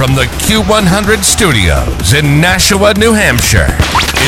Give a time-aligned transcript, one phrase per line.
[0.00, 3.66] from the Q100 studios in Nashua, New Hampshire,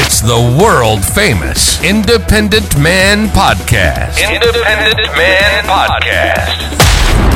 [0.04, 4.20] it's the world famous Independent Man Podcast.
[4.20, 6.60] Independent Man Podcast.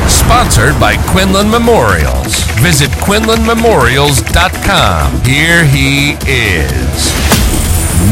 [0.07, 2.43] Sponsored by Quinlan Memorials.
[2.61, 5.25] Visit QuinlanMemorials.com.
[5.25, 7.09] Here he is.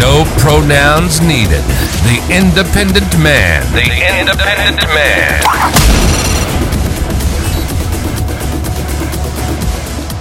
[0.01, 1.61] No pronouns needed.
[2.01, 3.61] The Independent Man.
[3.73, 5.43] The Independent Man.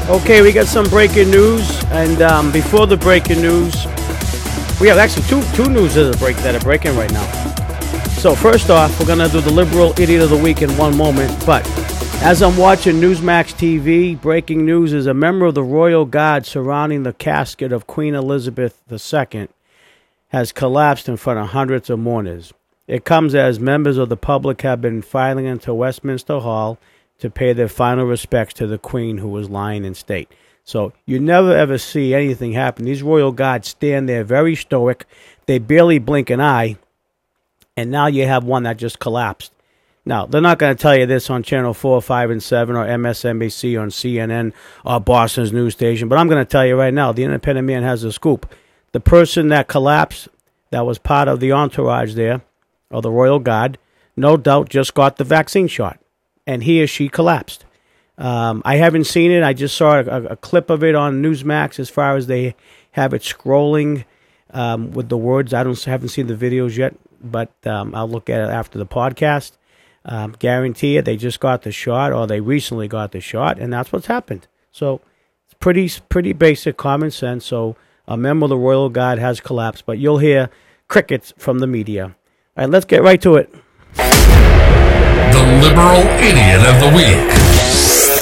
[0.06, 3.74] Okay, we got some breaking news, and um, before the breaking news,
[4.78, 7.26] we have actually two two news that are break that are breaking right now.
[8.18, 11.46] So first off, we're gonna do the liberal idiot of the week in one moment.
[11.46, 11.66] But
[12.22, 17.04] as I'm watching Newsmax TV, breaking news is a member of the royal guard surrounding
[17.04, 19.48] the casket of Queen Elizabeth II
[20.28, 22.52] has collapsed in front of hundreds of mourners.
[22.86, 26.78] It comes as members of the public have been filing into Westminster Hall
[27.18, 30.30] to pay their final respects to the Queen who was lying in state.
[30.64, 32.84] So you never ever see anything happen.
[32.84, 35.06] These royal guards stand there very stoic.
[35.46, 36.76] They barely blink an eye.
[37.76, 39.52] And now you have one that just collapsed.
[40.06, 42.84] Now, they're not going to tell you this on Channel 4, 5, and 7 or
[42.84, 44.52] MSNBC on CNN
[44.84, 47.82] or Boston's news station, but I'm going to tell you right now the independent man
[47.82, 48.52] has a scoop.
[48.92, 50.28] The person that collapsed,
[50.70, 52.42] that was part of the entourage there,
[52.90, 53.78] or the royal guard,
[54.14, 55.98] no doubt just got the vaccine shot,
[56.46, 57.64] and he or she collapsed.
[58.16, 59.42] Um, I haven't seen it.
[59.42, 62.54] I just saw a, a, clip of it on Newsmax as far as they
[62.92, 64.04] have it scrolling
[64.50, 65.52] um, with the words.
[65.52, 68.86] I don't haven't seen the videos yet, but um, I'll look at it after the
[68.86, 69.52] podcast.
[70.04, 73.72] Um, guarantee it, they just got the shot or they recently got the shot, and
[73.72, 74.46] that's what's happened.
[74.70, 75.00] So
[75.46, 77.44] it's pretty pretty basic common sense.
[77.46, 77.74] So
[78.06, 80.50] a member of the royal guard has collapsed, but you'll hear
[80.88, 82.04] crickets from the media.
[82.04, 82.12] All
[82.58, 83.52] right, let's get right to it.
[85.32, 87.28] The liberal idiot of the week.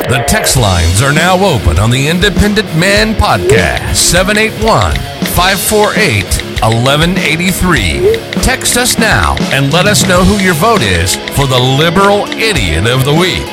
[0.08, 4.94] The text lines are now open on the Independent Man Podcast 781
[5.34, 6.24] 548
[6.62, 8.18] 1183.
[8.42, 12.86] Text us now and let us know who your vote is for the Liberal Idiot
[12.86, 13.46] of the Week.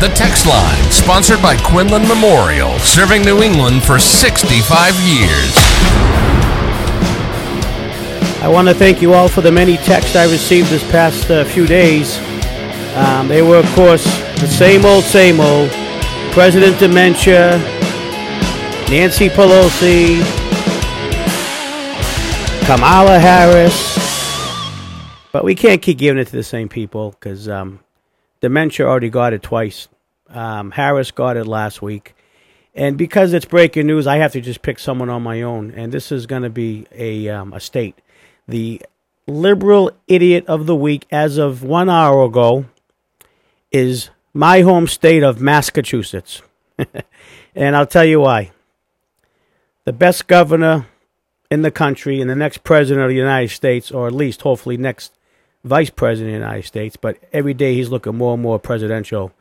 [0.00, 5.54] The text line, sponsored by Quinlan Memorial, serving New England for 65 years.
[8.42, 11.44] I want to thank you all for the many texts I received this past uh,
[11.44, 12.18] few days.
[12.96, 14.04] Um, they were, of course,
[14.40, 15.70] the same old, same old.
[16.32, 17.58] President Dementia,
[18.88, 20.20] Nancy Pelosi,
[22.66, 23.98] Kamala Harris.
[25.32, 27.80] But we can't keep giving it to the same people because um,
[28.40, 29.88] Dementia already got it twice.
[30.28, 32.14] Um, Harris got it last week.
[32.74, 35.72] And because it's breaking news, I have to just pick someone on my own.
[35.72, 38.00] And this is going to be a, um, a state.
[38.48, 38.82] The
[39.26, 42.66] liberal idiot of the week, as of one hour ago,
[43.74, 46.42] is my home state of Massachusetts.
[47.56, 48.52] and I'll tell you why.
[49.84, 50.86] The best governor
[51.50, 54.76] in the country and the next president of the United States, or at least hopefully
[54.76, 55.18] next
[55.64, 59.32] vice president of the United States, but every day he's looking more and more presidential.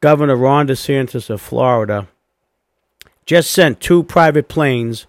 [0.00, 2.06] Governor Ron DeSantis of Florida
[3.24, 5.06] just sent two private planes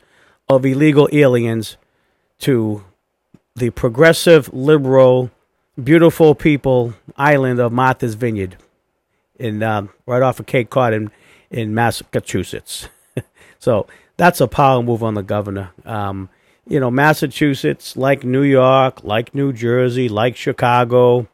[0.47, 1.75] of illegal aliens
[2.39, 2.85] to
[3.53, 5.29] the progressive, liberal,
[5.81, 8.57] beautiful people island of Martha's Vineyard
[9.39, 11.11] in um, right off of Cape Cod in,
[11.49, 12.87] in Massachusetts.
[13.59, 13.87] so
[14.17, 15.71] that's a power move on the governor.
[15.85, 16.29] Um,
[16.67, 21.27] you know, Massachusetts, like New York, like New Jersey, like Chicago,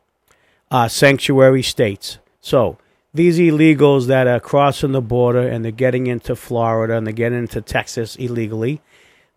[0.71, 2.17] are sanctuary states.
[2.39, 2.77] So
[3.13, 7.39] these illegals that are crossing the border and they're getting into Florida and they're getting
[7.39, 8.81] into Texas illegally,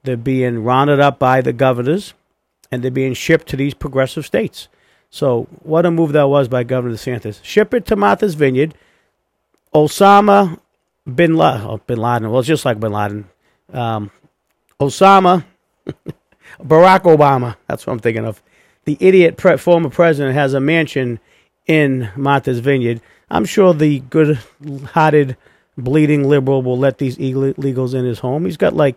[0.04, 2.14] they're being rounded up by the governors
[2.70, 4.68] and they're being shipped to these progressive states.
[5.10, 7.42] So what a move that was by Governor DeSantis.
[7.42, 8.74] Ship it to Martha's Vineyard.
[9.74, 10.58] Osama
[11.12, 12.30] bin Laden, oh, bin Laden.
[12.30, 13.28] Well, it's just like bin Laden.
[13.72, 14.10] Um,
[14.80, 15.44] Osama,
[16.62, 17.56] Barack Obama.
[17.66, 18.42] That's what I'm thinking of.
[18.84, 21.20] The idiot pre- former president has a mansion
[21.66, 23.00] in Martha's Vineyard.
[23.30, 25.36] I'm sure the good-hearted,
[25.76, 28.44] bleeding liberal will let these illegals in his home.
[28.44, 28.96] He's got like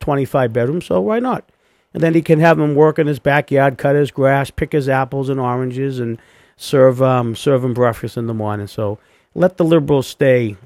[0.00, 1.48] 25 bedrooms, so why not?
[1.92, 4.88] And then he can have him work in his backyard, cut his grass, pick his
[4.88, 6.18] apples and oranges, and
[6.56, 8.66] serve um, serve him breakfast in the morning.
[8.66, 8.98] So
[9.34, 10.56] let the liberals stay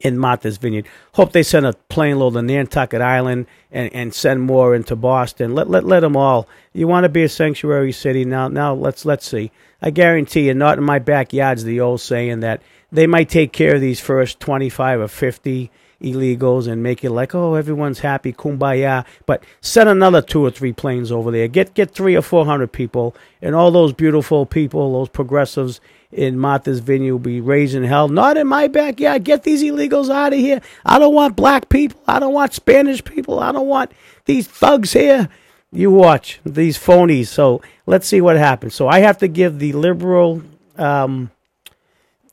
[0.00, 0.86] in Martha's Vineyard.
[1.14, 5.54] Hope they send a plane load to Nantucket Island and, and send more into Boston.
[5.54, 6.48] Let let let them all.
[6.72, 8.48] You want to be a sanctuary city now?
[8.48, 9.50] Now let's let's see.
[9.80, 13.76] I guarantee you, not in my backyard's the old saying that they might take care
[13.76, 18.32] of these first twenty five or fifty illegals and make it like, oh, everyone's happy,
[18.32, 19.04] kumbaya.
[19.26, 21.48] But send another two or three planes over there.
[21.48, 25.80] Get get three or four hundred people, and all those beautiful people, those progressives
[26.10, 28.08] in Martha's Vineyard will be raising hell.
[28.08, 29.24] Not in my backyard.
[29.24, 30.60] Get these illegals out of here.
[30.84, 32.00] I don't want black people.
[32.06, 33.40] I don't want Spanish people.
[33.40, 33.92] I don't want
[34.24, 35.28] these thugs here.
[35.70, 37.26] You watch these phonies.
[37.26, 38.74] So let's see what happens.
[38.74, 40.42] So I have to give the liberal
[40.78, 41.30] um,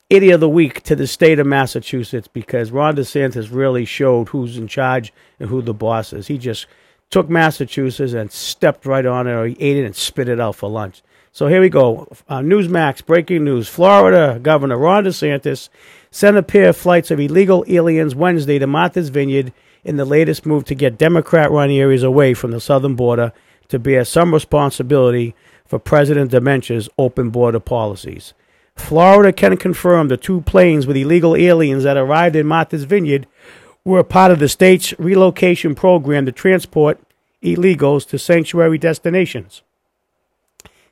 [0.08, 4.56] idiot of the week to the state of Massachusetts because Ron DeSantis really showed who's
[4.56, 6.28] in charge and who the boss is.
[6.28, 6.66] He just
[7.10, 10.56] took Massachusetts and stepped right on it, or he ate it and spit it out
[10.56, 11.02] for lunch.
[11.32, 12.08] So here we go.
[12.28, 15.68] Uh, Newsmax breaking news: Florida Governor Ron DeSantis
[16.10, 19.52] sent a pair of flights of illegal aliens Wednesday to Martha's Vineyard
[19.84, 23.32] in the latest move to get Democrat run areas away from the southern border
[23.68, 25.34] to bear some responsibility
[25.66, 28.32] for President Dementia's open border policies.
[28.76, 33.26] Florida can confirm the two planes with illegal aliens that arrived in Martha's Vineyard
[33.84, 37.00] were part of the state's relocation program to transport
[37.42, 39.62] illegals to sanctuary destinations.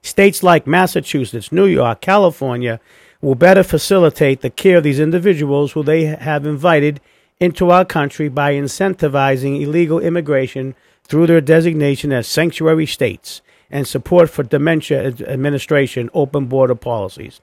[0.03, 2.81] States like Massachusetts, New York, California
[3.21, 7.01] will better facilitate the care of these individuals who they have invited
[7.41, 13.41] into our country by incentivizing illegal immigration through their designation as sanctuary states
[13.71, 17.41] and support for dementia administration open border policies.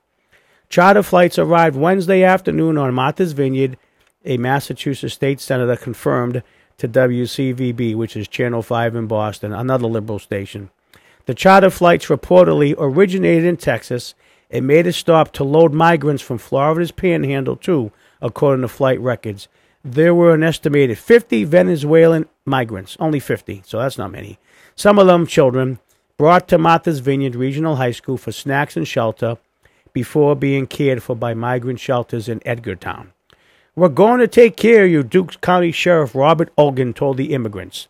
[0.72, 3.78] Charter flights arrived Wednesday afternoon on Martha's Vineyard,
[4.24, 6.44] a Massachusetts state senator confirmed
[6.78, 10.70] to WCVB, which is Channel 5 in Boston, another liberal station.
[11.26, 14.16] The charter flights reportedly originated in Texas
[14.50, 17.92] and made a stop to load migrants from Florida's panhandle, too,
[18.22, 19.50] according to flight records
[19.84, 24.38] there were an estimated 50 Venezuelan migrants, only 50, so that's not many.
[24.76, 25.80] Some of them children
[26.18, 29.38] brought to Martha's Vineyard Regional High School for snacks and shelter
[29.94, 33.08] before being cared for by migrant shelters in Edgartown.
[33.76, 37.88] We're going to take care of you, Dukes County Sheriff Robert Ogden told the immigrants.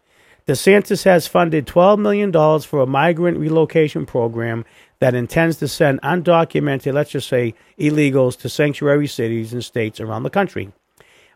[0.48, 2.32] DeSantis has funded $12 million
[2.62, 4.66] for a migrant relocation program
[5.00, 10.24] that intends to send undocumented, let's just say, illegals to sanctuary cities and states around
[10.24, 10.72] the country.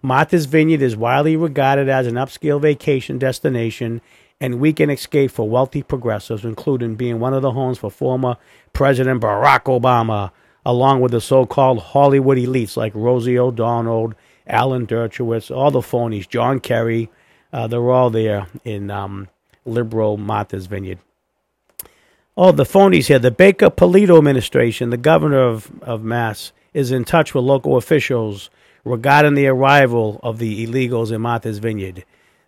[0.01, 4.01] Martha's Vineyard is widely regarded as an upscale vacation destination
[4.39, 8.37] and weekend escape for wealthy progressives, including being one of the homes for former
[8.73, 10.31] President Barack Obama,
[10.65, 14.13] along with the so called Hollywood elites like Rosie O'Donnell,
[14.47, 17.09] Alan Dershowitz, all the phonies, John Kerry.
[17.53, 19.29] Uh, they're all there in um,
[19.65, 20.99] liberal Martha's Vineyard.
[22.37, 23.19] Oh, the phonies here.
[23.19, 28.49] The Baker Polito administration, the governor of, of Mass, is in touch with local officials
[28.83, 32.03] regarding the arrival of the illegals in Martha's Vineyard.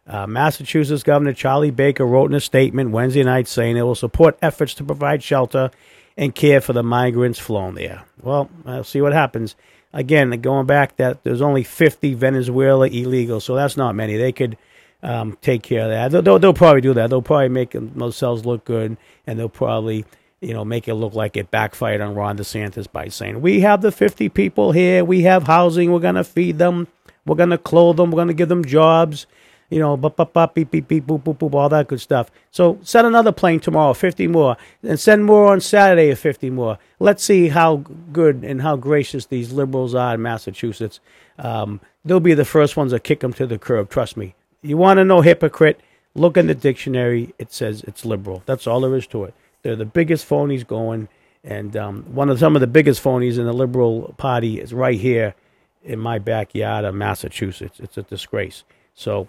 [0.06, 4.38] Uh, Massachusetts Governor Charlie Baker wrote in a statement Wednesday night saying it will support
[4.42, 5.72] efforts to provide shelter
[6.18, 8.04] and care for the migrants flown there.
[8.22, 9.56] Well, I'll see what happens.
[9.94, 14.18] Again, going back, that there's only 50 Venezuela illegals, so that's not many.
[14.18, 14.58] They could
[15.02, 16.12] um, take care of that.
[16.12, 17.10] They'll, they'll, they'll, probably do that.
[17.10, 20.06] They'll probably make themselves look good, and they'll probably
[20.42, 23.82] you know, make it look like it backfired on Ron DeSantis by saying, we have
[23.82, 26.88] the 50 people here, we have housing, we're to feed them,
[27.26, 29.26] we're to clothe them, we're to give them jobs,
[29.70, 32.32] you know, bop, bop, bop, beep, beep, beep, boop, boop, boop, all that good stuff.
[32.52, 36.78] So send another plane tomorrow, 50 more, and send more on Saturday, 50 more.
[37.00, 37.78] Let's see how
[38.12, 41.00] good and how gracious these liberals are in Massachusetts.
[41.38, 44.36] Um, they'll be the first ones to kick them to the curb, trust me.
[44.62, 45.80] You want to know hypocrite?
[46.16, 47.34] Look in the dictionary.
[47.38, 48.42] It says it's liberal.
[48.46, 49.34] That's all there is to it.
[49.62, 51.10] They're the biggest phonies going,
[51.44, 55.00] and um, one of some of the biggest phonies in the Liberal Party is right
[55.00, 55.36] here
[55.84, 57.80] in my backyard of Massachusetts.
[57.80, 58.64] It's a disgrace.
[58.94, 59.28] So,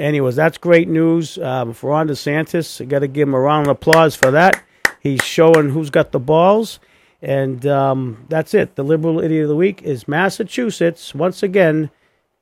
[0.00, 2.80] anyways, that's great news um, for Ron DeSantis.
[2.80, 4.62] I got to give him a round of applause for that.
[5.00, 6.80] He's showing who's got the balls.
[7.22, 8.76] And um, that's it.
[8.76, 11.90] The liberal idiot of the week is Massachusetts, once again,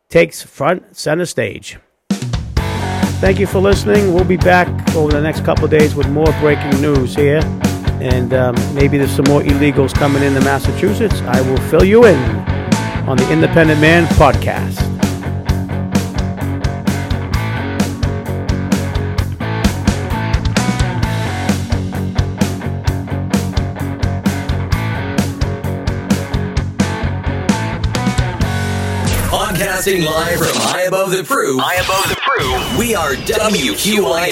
[0.09, 1.79] takes front center stage.
[3.21, 4.15] Thank you for listening.
[4.15, 7.41] We'll be back over the next couple days with more breaking news here.
[8.01, 11.21] And um, maybe there's some more illegals coming into Massachusetts.
[11.23, 12.19] I will fill you in
[13.09, 14.88] on the Independent Man podcast.
[29.89, 31.59] Podcasting live from high above the proof.
[31.61, 34.31] High above the We are WQIN,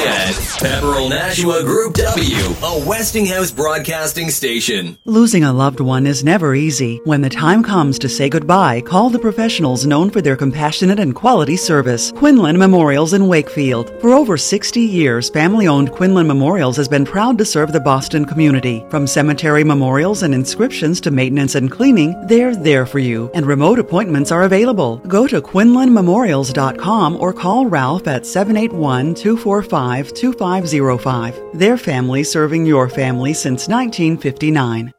[0.61, 4.97] Pepperell Nashua Group W, a Westinghouse broadcasting station.
[5.07, 7.01] Losing a loved one is never easy.
[7.03, 11.17] When the time comes to say goodbye, call the professionals known for their compassionate and
[11.17, 12.13] quality service.
[12.13, 13.91] Quinlan Memorials in Wakefield.
[14.01, 18.25] For over 60 years, family owned Quinlan Memorials has been proud to serve the Boston
[18.25, 18.85] community.
[18.89, 23.81] From cemetery memorials and inscriptions to maintenance and cleaning, they're there for you, and remote
[23.81, 24.99] appointments are available.
[25.09, 31.41] Go to QuinlanMemorials.com or call Ralph at 781 245 2505.
[31.55, 34.93] Their family serving your family since 1959.